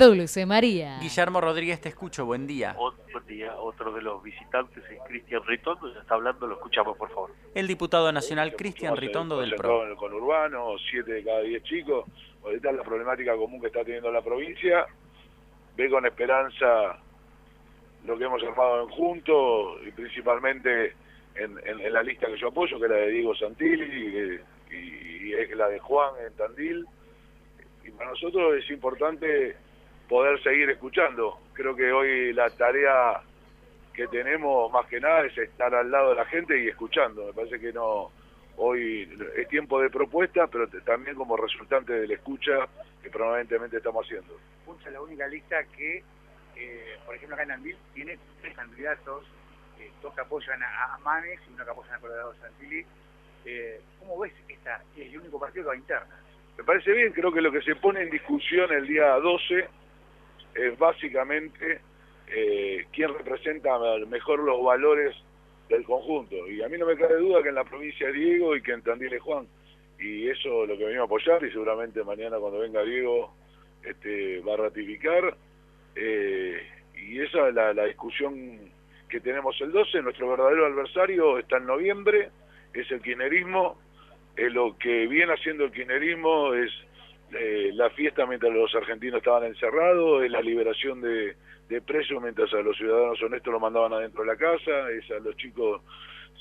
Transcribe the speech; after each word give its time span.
Dulce 0.00 0.46
María. 0.46 0.98
Guillermo 0.98 1.42
Rodríguez, 1.42 1.78
te 1.78 1.90
escucho, 1.90 2.24
buen 2.24 2.46
día. 2.46 2.72
Buen 2.72 3.26
día, 3.26 3.54
otro 3.56 3.92
de 3.92 4.00
los 4.00 4.22
visitantes 4.22 4.82
es 4.90 4.98
Cristian 5.06 5.42
Ritondo, 5.44 5.92
ya 5.92 6.00
está 6.00 6.14
hablando, 6.14 6.46
lo 6.46 6.54
escuchamos 6.54 6.96
por 6.96 7.10
favor. 7.10 7.30
El 7.54 7.66
diputado 7.66 8.10
nacional 8.10 8.56
Cristian 8.56 8.96
Ritondo 8.96 9.38
del 9.38 9.54
PRO. 9.56 9.80
Con 9.80 9.96
conurbano, 9.96 10.76
siete 10.90 11.12
de 11.12 11.24
cada 11.24 11.40
diez 11.40 11.62
chicos, 11.64 12.06
ahorita 12.42 12.72
la 12.72 12.82
problemática 12.82 13.36
común 13.36 13.60
que 13.60 13.66
está 13.66 13.84
teniendo 13.84 14.10
la 14.10 14.22
provincia, 14.22 14.86
ve 15.76 15.90
con 15.90 16.06
esperanza 16.06 16.98
lo 18.06 18.16
que 18.16 18.24
hemos 18.24 18.42
armado 18.42 18.84
en 18.84 18.88
junto 18.88 19.84
y 19.86 19.90
principalmente 19.90 20.94
en, 21.34 21.92
la 21.92 22.02
lista 22.02 22.26
que 22.26 22.38
yo 22.38 22.48
apoyo, 22.48 22.78
que 22.78 22.86
es 22.86 22.90
la 22.90 22.96
de 22.96 23.10
Diego 23.10 23.34
Santilli 23.34 24.40
y, 24.70 24.74
y 24.74 25.34
es 25.34 25.54
la 25.54 25.68
de 25.68 25.78
Juan 25.78 26.14
en 26.26 26.34
Tandil. 26.36 26.86
Y 27.84 27.90
para 27.90 28.10
nosotros 28.10 28.56
es 28.56 28.70
importante 28.70 29.56
poder 30.10 30.42
seguir 30.42 30.68
escuchando. 30.68 31.38
Creo 31.52 31.76
que 31.76 31.92
hoy 31.92 32.32
la 32.32 32.50
tarea 32.50 33.22
que 33.94 34.08
tenemos 34.08 34.70
más 34.72 34.84
que 34.86 35.00
nada 35.00 35.24
es 35.24 35.38
estar 35.38 35.72
al 35.72 35.88
lado 35.88 36.10
de 36.10 36.16
la 36.16 36.24
gente 36.24 36.60
y 36.60 36.66
escuchando. 36.66 37.26
Me 37.26 37.32
parece 37.32 37.60
que 37.60 37.72
no 37.72 38.10
hoy 38.56 39.08
es 39.36 39.48
tiempo 39.48 39.80
de 39.80 39.88
propuesta, 39.88 40.48
pero 40.48 40.68
también 40.84 41.14
como 41.14 41.36
resultante 41.36 41.92
de 41.92 42.08
la 42.08 42.14
escucha 42.14 42.68
que 43.00 43.08
probablemente 43.08 43.76
estamos 43.76 44.04
haciendo. 44.04 44.36
Puncha 44.66 44.90
la 44.90 45.00
única 45.00 45.28
lista 45.28 45.62
que, 45.76 46.02
eh, 46.56 46.98
por 47.06 47.14
ejemplo, 47.14 47.36
acá 47.36 47.44
en 47.44 47.52
Andil 47.52 47.76
tiene 47.94 48.18
tres 48.42 48.56
candidatos, 48.56 49.24
eh, 49.78 49.92
dos 50.02 50.12
que 50.12 50.22
apoyan 50.22 50.60
a, 50.60 50.98
Manes 51.04 51.38
y 51.48 51.54
uno 51.54 51.64
que 51.64 51.70
apoyan 51.70 51.94
a 51.94 52.00
Colorado 52.00 52.34
Santilli. 52.34 52.84
Eh, 53.44 53.80
¿Cómo 54.00 54.18
ves 54.18 54.32
esta? 54.48 54.82
Es 54.96 55.06
el 55.06 55.20
único 55.20 55.38
partido 55.38 55.66
que 55.66 55.68
va 55.68 55.76
interna. 55.76 56.20
Me 56.58 56.64
parece 56.64 56.92
bien, 56.92 57.12
creo 57.12 57.32
que 57.32 57.40
lo 57.40 57.52
que 57.52 57.62
se 57.62 57.76
pone 57.76 58.02
en 58.02 58.10
discusión 58.10 58.72
el 58.72 58.88
día 58.88 59.12
12 59.14 59.79
es 60.60 60.78
básicamente 60.78 61.80
eh, 62.28 62.86
quién 62.92 63.12
representa 63.14 63.78
mejor 64.06 64.40
los 64.40 64.62
valores 64.62 65.14
del 65.68 65.84
conjunto. 65.84 66.48
Y 66.48 66.62
a 66.62 66.68
mí 66.68 66.78
no 66.78 66.86
me 66.86 66.96
cabe 66.96 67.16
duda 67.16 67.42
que 67.42 67.48
en 67.48 67.54
la 67.54 67.64
provincia 67.64 68.08
es 68.08 68.14
Diego 68.14 68.56
y 68.56 68.62
que 68.62 68.72
en 68.72 68.82
Tandil 68.82 69.18
Juan. 69.18 69.46
Y 69.98 70.28
eso 70.28 70.62
es 70.62 70.68
lo 70.68 70.78
que 70.78 70.84
venimos 70.84 71.02
a 71.02 71.06
apoyar 71.06 71.44
y 71.44 71.50
seguramente 71.50 72.02
mañana 72.04 72.38
cuando 72.38 72.60
venga 72.60 72.82
Diego 72.82 73.34
este, 73.84 74.40
va 74.40 74.54
a 74.54 74.58
ratificar. 74.58 75.36
Eh, 75.94 76.62
y 76.96 77.20
esa 77.20 77.48
es 77.48 77.54
la, 77.54 77.72
la 77.72 77.84
discusión 77.84 78.70
que 79.08 79.20
tenemos 79.20 79.60
el 79.60 79.72
12. 79.72 80.02
Nuestro 80.02 80.30
verdadero 80.30 80.66
adversario 80.66 81.38
está 81.38 81.58
en 81.58 81.66
noviembre, 81.66 82.30
es 82.74 82.90
el 82.90 83.02
kirchnerismo. 83.02 83.78
Es 84.36 84.52
lo 84.52 84.76
que 84.78 85.06
viene 85.06 85.34
haciendo 85.34 85.64
el 85.64 85.72
kirchnerismo 85.72 86.54
es 86.54 86.70
eh, 87.32 87.70
la 87.74 87.90
fiesta 87.90 88.26
mientras 88.26 88.52
los 88.52 88.74
argentinos 88.74 89.18
estaban 89.18 89.44
encerrados, 89.44 90.24
es 90.24 90.30
la 90.30 90.40
liberación 90.40 91.00
de, 91.00 91.36
de 91.68 91.80
presos 91.80 92.20
mientras 92.20 92.52
a 92.52 92.60
los 92.60 92.76
ciudadanos 92.76 93.22
honestos 93.22 93.52
lo 93.52 93.60
mandaban 93.60 93.92
adentro 93.92 94.22
de 94.22 94.28
la 94.28 94.36
casa, 94.36 94.90
es 94.90 95.08
a 95.10 95.20
los 95.20 95.36
chicos 95.36 95.82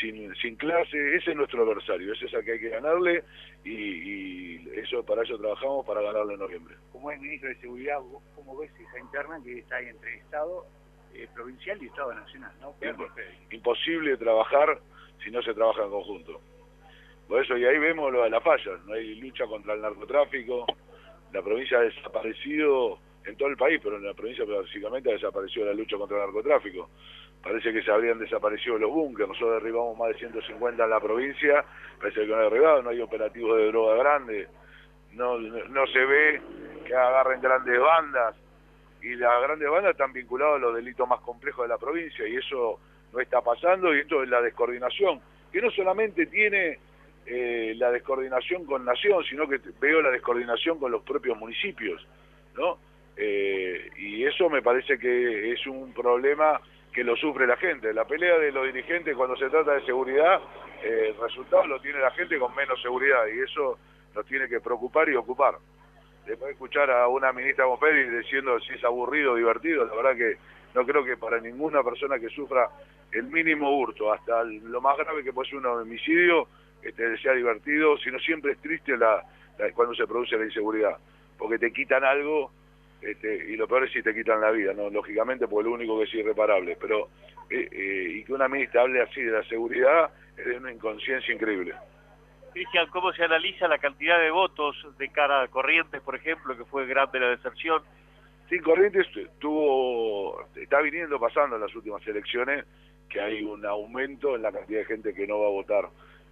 sin, 0.00 0.34
sin 0.36 0.56
clase, 0.56 1.16
ese 1.16 1.30
es 1.30 1.36
nuestro 1.36 1.62
adversario, 1.64 2.12
ese 2.12 2.26
es 2.26 2.34
el 2.34 2.44
que 2.44 2.52
hay 2.52 2.60
que 2.60 2.68
ganarle 2.68 3.24
y, 3.64 4.56
eso 4.78 5.04
para 5.04 5.22
eso 5.22 5.38
trabajamos 5.38 5.86
para 5.86 6.02
ganarle 6.02 6.34
en 6.34 6.40
noviembre. 6.40 6.76
Como 6.92 7.10
es 7.10 7.20
ministro 7.20 7.48
de 7.48 7.56
Seguridad, 7.56 7.98
¿cómo 8.34 8.58
ves 8.58 8.70
esa 8.78 9.00
interna 9.00 9.40
que 9.42 9.58
está 9.58 9.76
ahí 9.76 9.88
entre 9.88 10.16
Estado 10.16 10.66
eh, 11.14 11.26
provincial 11.34 11.82
y 11.82 11.86
Estado 11.86 12.14
nacional? 12.14 12.52
¿no? 12.60 12.74
Imposible 13.50 14.16
trabajar 14.18 14.78
si 15.24 15.30
no 15.30 15.42
se 15.42 15.54
trabaja 15.54 15.84
en 15.84 15.90
conjunto. 15.90 16.40
Por 17.28 17.42
eso, 17.42 17.56
y 17.56 17.64
ahí 17.64 17.78
vemos 17.78 18.12
lo 18.12 18.22
de 18.22 18.30
la 18.30 18.40
falla, 18.40 18.72
no 18.86 18.94
hay 18.94 19.16
lucha 19.16 19.46
contra 19.46 19.74
el 19.74 19.82
narcotráfico, 19.82 20.64
la 21.32 21.42
provincia 21.42 21.78
ha 21.78 21.82
desaparecido 21.82 22.98
en 23.24 23.36
todo 23.36 23.48
el 23.48 23.56
país, 23.56 23.80
pero 23.82 23.96
en 23.96 24.04
la 24.04 24.14
provincia 24.14 24.44
básicamente 24.44 25.10
ha 25.10 25.14
desaparecido 25.14 25.66
la 25.66 25.74
lucha 25.74 25.96
contra 25.96 26.18
el 26.18 26.24
narcotráfico. 26.24 26.88
Parece 27.42 27.72
que 27.72 27.82
se 27.82 27.90
habrían 27.90 28.18
desaparecido 28.18 28.78
los 28.78 28.90
búnkeres, 28.90 29.28
nosotros 29.28 29.62
derribamos 29.62 29.98
más 29.98 30.08
de 30.08 30.18
150 30.18 30.84
en 30.84 30.90
la 30.90 31.00
provincia, 31.00 31.64
parece 31.98 32.20
que 32.20 32.26
no 32.26 32.36
hay 32.36 32.44
derribado, 32.44 32.82
no 32.82 32.90
hay 32.90 33.00
operativos 33.00 33.58
de 33.58 33.66
droga 33.66 33.96
grandes, 33.96 34.48
no, 35.12 35.38
no 35.38 35.86
se 35.88 36.04
ve 36.04 36.40
que 36.86 36.94
agarren 36.94 37.40
grandes 37.40 37.80
bandas, 37.80 38.36
y 39.02 39.14
las 39.16 39.42
grandes 39.42 39.68
bandas 39.68 39.92
están 39.92 40.12
vinculadas 40.12 40.56
a 40.56 40.58
los 40.58 40.74
delitos 40.76 41.08
más 41.08 41.20
complejos 41.20 41.64
de 41.64 41.68
la 41.68 41.78
provincia, 41.78 42.26
y 42.26 42.36
eso 42.36 42.78
no 43.12 43.20
está 43.20 43.40
pasando, 43.40 43.94
y 43.94 44.00
esto 44.00 44.22
es 44.22 44.28
la 44.28 44.40
descoordinación, 44.40 45.20
que 45.52 45.60
no 45.60 45.70
solamente 45.70 46.26
tiene 46.26 46.78
eh, 47.26 47.74
la 47.76 47.90
descoordinación 47.90 48.64
con 48.64 48.84
Nación, 48.84 49.24
sino 49.24 49.48
que 49.48 49.60
veo 49.80 50.00
la 50.00 50.10
descoordinación 50.10 50.78
con 50.78 50.92
los 50.92 51.02
propios 51.02 51.36
municipios, 51.36 52.06
¿no? 52.56 52.78
Eh, 53.16 53.90
y 53.96 54.24
eso 54.24 54.48
me 54.48 54.62
parece 54.62 54.98
que 54.98 55.52
es 55.52 55.66
un 55.66 55.92
problema 55.92 56.60
que 56.92 57.02
lo 57.02 57.16
sufre 57.16 57.46
la 57.46 57.56
gente. 57.56 57.92
La 57.92 58.04
pelea 58.04 58.38
de 58.38 58.52
los 58.52 58.66
dirigentes 58.66 59.16
cuando 59.16 59.36
se 59.36 59.50
trata 59.50 59.74
de 59.74 59.84
seguridad, 59.84 60.40
eh, 60.82 61.14
el 61.14 61.20
resultado 61.20 61.66
lo 61.66 61.80
tiene 61.80 61.98
la 61.98 62.10
gente 62.12 62.38
con 62.38 62.54
menos 62.54 62.80
seguridad 62.80 63.26
y 63.26 63.40
eso 63.40 63.78
nos 64.14 64.24
tiene 64.26 64.48
que 64.48 64.60
preocupar 64.60 65.08
y 65.08 65.16
ocupar. 65.16 65.56
Después 66.26 66.46
de 66.46 66.52
escuchar 66.52 66.90
a 66.90 67.08
una 67.08 67.32
ministra 67.32 67.64
como 67.64 67.78
diciendo 68.20 68.58
si 68.60 68.74
es 68.74 68.84
aburrido 68.84 69.34
divertido, 69.34 69.84
la 69.84 69.94
verdad 69.94 70.16
que 70.16 70.36
no 70.74 70.84
creo 70.84 71.04
que 71.04 71.16
para 71.16 71.40
ninguna 71.40 71.82
persona 71.82 72.18
que 72.18 72.28
sufra 72.28 72.68
el 73.12 73.24
mínimo 73.24 73.78
hurto, 73.78 74.12
hasta 74.12 74.44
lo 74.44 74.80
más 74.80 74.96
grave 74.96 75.22
que 75.22 75.32
puede 75.32 75.48
ser 75.48 75.58
un 75.58 75.66
homicidio, 75.66 76.48
este, 76.88 77.16
sea 77.18 77.32
divertido, 77.32 77.96
sino 77.98 78.18
siempre 78.18 78.52
es 78.52 78.58
triste 78.58 78.96
la, 78.96 79.22
cuando 79.74 79.94
se 79.94 80.06
produce 80.06 80.36
la 80.36 80.44
inseguridad, 80.44 80.96
porque 81.38 81.58
te 81.58 81.72
quitan 81.72 82.04
algo 82.04 82.50
este, 83.00 83.52
y 83.52 83.56
lo 83.56 83.68
peor 83.68 83.84
es 83.84 83.92
si 83.92 84.02
te 84.02 84.14
quitan 84.14 84.40
la 84.40 84.50
vida, 84.50 84.72
no 84.72 84.90
lógicamente, 84.90 85.46
porque 85.46 85.68
lo 85.68 85.74
único 85.74 85.98
que 85.98 86.04
es 86.04 86.14
irreparable, 86.14 86.76
pero 86.80 87.08
eh, 87.50 87.68
eh, 87.70 88.12
y 88.16 88.24
que 88.24 88.32
una 88.32 88.48
ministra 88.48 88.82
hable 88.82 89.02
así 89.02 89.22
de 89.22 89.32
la 89.32 89.44
seguridad 89.44 90.10
es 90.36 90.44
de 90.44 90.56
una 90.56 90.72
inconsciencia 90.72 91.34
increíble. 91.34 91.74
Cristian, 92.52 92.88
¿cómo 92.88 93.12
se 93.12 93.22
analiza 93.22 93.68
la 93.68 93.78
cantidad 93.78 94.18
de 94.18 94.30
votos 94.30 94.76
de 94.98 95.08
cara 95.10 95.42
a 95.42 95.48
Corrientes, 95.48 96.00
por 96.00 96.16
ejemplo, 96.16 96.56
que 96.56 96.64
fue 96.64 96.86
grande 96.86 97.20
la 97.20 97.28
deserción? 97.28 97.82
Sí, 98.48 98.58
Corrientes 98.60 99.06
tuvo, 99.38 100.42
está 100.54 100.80
viniendo 100.80 101.20
pasando 101.20 101.56
en 101.56 101.62
las 101.62 101.74
últimas 101.74 102.06
elecciones 102.06 102.64
que 103.08 103.20
hay 103.20 103.42
un 103.42 103.64
aumento 103.66 104.34
en 104.34 104.42
la 104.42 104.52
cantidad 104.52 104.80
de 104.80 104.84
gente 104.86 105.14
que 105.14 105.26
no 105.26 105.38
va 105.38 105.46
a 105.46 105.50
votar 105.50 105.88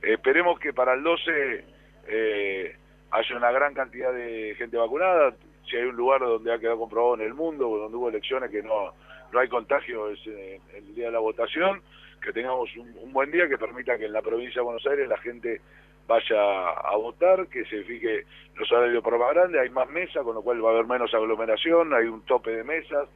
esperemos 0.06 0.58
que 0.58 0.72
para 0.72 0.94
el 0.94 1.02
12 1.02 1.64
eh, 2.08 2.76
haya 3.10 3.36
una 3.36 3.50
gran 3.50 3.74
cantidad 3.74 4.12
de 4.12 4.54
gente 4.56 4.76
vacunada. 4.76 5.34
Si 5.68 5.76
hay 5.76 5.84
un 5.84 5.96
lugar 5.96 6.20
donde 6.20 6.52
ha 6.52 6.58
quedado 6.58 6.78
comprobado 6.78 7.14
en 7.14 7.22
el 7.22 7.34
mundo, 7.34 7.68
donde 7.68 7.96
hubo 7.96 8.08
elecciones 8.08 8.50
que 8.50 8.62
no, 8.62 8.92
no 9.32 9.38
hay 9.38 9.48
contagio, 9.48 10.10
es 10.10 10.20
eh, 10.26 10.60
el 10.74 10.94
día 10.94 11.06
de 11.06 11.12
la 11.12 11.20
votación, 11.20 11.80
que 12.22 12.32
tengamos 12.32 12.68
un, 12.76 13.12
buen 13.12 13.30
día 13.30 13.48
que 13.48 13.58
permita 13.58 13.98
que 13.98 14.06
en 14.06 14.12
la 14.12 14.22
provincia 14.22 14.60
de 14.60 14.64
Buenos 14.64 14.86
Aires 14.86 15.08
la 15.08 15.18
gente 15.18 15.60
vaya 16.06 16.70
a 16.70 16.96
votar, 16.96 17.46
que 17.48 17.64
se 17.64 17.82
fije 17.84 18.24
los 18.56 18.70
horarios 18.70 19.02
por 19.02 19.18
más 19.18 19.32
grandes, 19.32 19.60
hay 19.60 19.70
más 19.70 19.88
mesas, 19.88 20.22
con 20.22 20.34
lo 20.34 20.42
cual 20.42 20.62
va 20.64 20.70
a 20.70 20.72
haber 20.74 20.86
menos 20.86 21.12
aglomeración, 21.14 21.94
hay 21.94 22.06
un 22.06 22.22
tope 22.22 22.50
de 22.50 22.64
mesas 22.64 23.08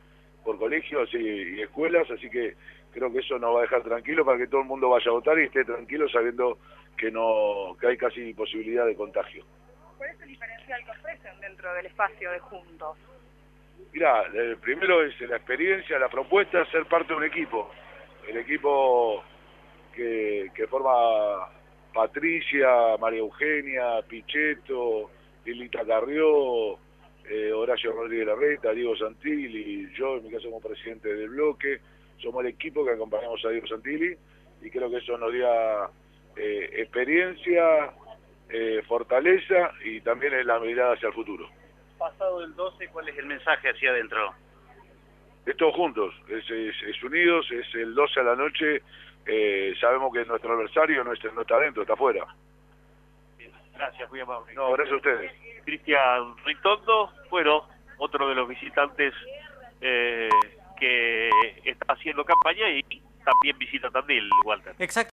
por 0.49 0.59
colegios 0.59 1.13
y 1.13 1.61
escuelas, 1.61 2.11
así 2.11 2.31
que 2.31 2.55
creo 2.91 3.13
que 3.13 3.19
eso 3.19 3.39
nos 3.39 3.55
va 3.55 3.59
a 3.59 3.63
dejar 3.63 3.83
tranquilo 3.83 4.25
para 4.25 4.39
que 4.39 4.47
todo 4.47 4.63
el 4.63 4.67
mundo 4.67 4.89
vaya 4.89 5.11
a 5.11 5.13
votar 5.13 5.39
y 5.39 5.43
esté 5.43 5.63
tranquilo 5.63 6.09
sabiendo 6.09 6.57
que 6.97 7.11
no 7.11 7.77
que 7.79 7.89
hay 7.89 7.99
casi 7.99 8.33
posibilidad 8.33 8.87
de 8.87 8.97
contagio. 8.97 9.45
¿Cuál 9.99 10.09
es 10.09 10.21
el 10.23 10.29
diferencial 10.29 10.83
que 10.87 10.91
ofrecen 10.93 11.39
dentro 11.41 11.75
del 11.75 11.85
espacio 11.85 12.31
de 12.31 12.39
Juntos? 12.39 12.97
Mira, 13.93 14.23
el 14.33 14.57
primero 14.57 15.05
es 15.05 15.21
la 15.21 15.37
experiencia, 15.37 15.99
la 15.99 16.09
propuesta, 16.09 16.65
ser 16.71 16.87
parte 16.87 17.13
de 17.13 17.19
un 17.19 17.25
equipo. 17.25 17.71
El 18.27 18.39
equipo 18.39 19.23
que, 19.95 20.51
que 20.55 20.67
forma 20.67 21.47
Patricia, 21.93 22.97
María 22.99 23.19
Eugenia, 23.19 24.01
Pichetto, 24.09 25.11
Lilita 25.45 25.85
Carrió, 25.85 26.79
eh, 27.29 27.53
Horacio 27.53 27.93
Rodríguez 27.93 28.27
Larreta, 28.27 28.73
Diego 28.73 28.97
Santilli, 28.97 29.89
yo 29.95 30.17
en 30.17 30.25
mi 30.25 30.31
caso 30.31 30.51
como 30.51 30.61
presidente 30.61 31.15
del 31.15 31.29
bloque, 31.29 31.81
somos 32.23 32.45
el 32.45 32.51
equipo 32.51 32.85
que 32.85 32.93
acompañamos 32.93 33.45
a 33.45 33.51
Diego 33.51 33.67
Santilli 33.67 34.17
y 34.63 34.71
creo 34.71 34.91
que 34.91 34.97
eso 34.97 35.17
nos 35.19 35.33
dio 35.33 35.47
eh, 36.37 36.71
experiencia, 36.75 37.93
eh, 38.49 38.83
fortaleza 38.87 39.73
y 39.85 40.01
también 40.01 40.35
es 40.35 40.47
la 40.47 40.59
mirada 40.59 40.95
hacia 40.95 41.09
el 41.09 41.15
futuro. 41.15 41.49
Pasado 41.99 42.43
el 42.43 42.55
12, 42.55 42.89
¿cuál 42.89 43.09
es 43.09 43.19
el 43.19 43.27
mensaje 43.27 43.71
hacia 43.71 43.91
adentro? 43.91 44.33
Es 45.45 45.57
todos 45.57 45.75
juntos, 45.75 46.15
es, 46.29 47.03
unidos, 47.03 47.51
es 47.51 47.75
el 47.75 47.95
12 47.95 48.21
a 48.21 48.23
la 48.23 48.37
noche, 48.37 48.83
eh, 49.27 49.75
sabemos 49.81 50.13
que 50.13 50.25
nuestro 50.25 50.55
adversario 50.55 51.05
no, 51.05 51.13
no 51.35 51.41
está 51.41 51.57
adentro, 51.57 51.83
está 51.83 51.95
afuera. 51.95 52.27
Gracias, 53.79 54.11
muy 54.11 54.21
amable. 54.21 54.53
No, 54.55 54.73
gracias 54.73 54.93
a 54.93 54.97
ustedes. 54.97 55.33
Cristian 55.65 56.37
Ritondo, 56.45 57.13
bueno, 57.31 57.67
otro 57.99 58.29
de 58.29 58.35
los 58.35 58.49
visitantes 58.49 59.15
que 59.81 61.31
está 61.65 61.95
haciendo 61.95 62.25
campaña 62.25 62.69
y 62.69 62.83
también 63.25 63.59
visita 63.59 63.91
Tandil, 63.91 64.29
Walter. 64.45 64.75
Exacto. 64.79 65.07